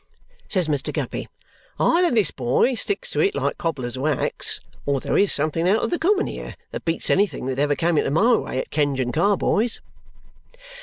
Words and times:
says 0.47 0.67
Mr. 0.67 0.91
Guppy. 0.91 1.29
"Either 1.79 2.09
this 2.09 2.31
boy 2.31 2.73
sticks 2.73 3.11
to 3.11 3.19
it 3.19 3.35
like 3.35 3.59
cobbler's 3.59 3.99
wax 3.99 4.59
or 4.83 4.99
there 4.99 5.15
is 5.15 5.31
something 5.31 5.69
out 5.69 5.83
of 5.83 5.91
the 5.91 5.99
common 5.99 6.25
here 6.25 6.55
that 6.71 6.85
beats 6.85 7.11
anything 7.11 7.45
that 7.45 7.59
ever 7.59 7.75
came 7.75 7.99
into 7.99 8.09
my 8.09 8.33
way 8.33 8.57
at 8.57 8.71
Kenge 8.71 8.99
and 8.99 9.13
Carboy's." 9.13 9.79